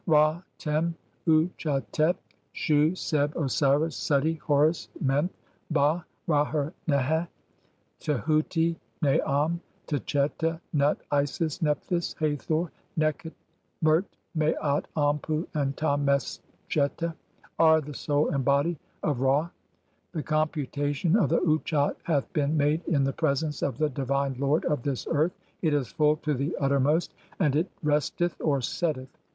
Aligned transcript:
Ra, 0.07 0.41
Tern, 0.57 0.95
Utchatet, 1.27 2.15
"Shu, 2.53 2.95
Seb, 2.95 3.37
Osiris, 3.37 3.95
Suti, 3.95 4.39
Horus, 4.39 4.87
Menth, 4.99 5.29
Bah, 5.69 6.01
Ra 6.25 6.51
er 6.51 6.73
neheh, 6.87 7.27
Tehuti, 7.99 8.77
"Naam, 9.03 9.59
(7) 9.87 10.03
Tchetta, 10.07 10.59
Nut, 10.73 10.97
Isis, 11.11 11.61
Nephthys, 11.61 12.15
Hathor, 12.17 12.71
Nekht, 12.97 13.31
Mert(?), 13.83 14.05
"Maat, 14.33 14.87
Anpu, 14.97 15.45
and 15.53 15.77
Ta 15.77 15.97
mes 15.97 16.39
tchetta 16.67 17.13
[are] 17.59 17.79
the 17.79 17.93
soul 17.93 18.29
and 18.29 18.43
body 18.43 18.79
of 19.03 19.19
"Ra. 19.19 19.49
(8) 19.51 19.51
The 20.13 20.23
computation 20.23 21.15
of 21.15 21.29
the 21.29 21.41
Utchat 21.41 21.95
hath 22.01 22.33
been 22.33 22.57
made 22.57 22.83
in 22.87 23.03
the 23.03 23.13
"presence 23.13 23.61
of 23.61 23.77
the 23.77 23.89
divine 23.89 24.35
lord 24.39 24.65
of 24.65 24.81
this 24.81 25.05
earth; 25.11 25.37
it 25.61 25.75
is 25.75 25.89
full 25.89 26.15
to 26.15 26.33
the 26.33 26.57
utter 26.59 26.79
"most, 26.79 27.13
and 27.39 27.55
it 27.55 27.69
resteth 27.83 28.35
(or 28.41 28.61
setteth). 28.61 29.15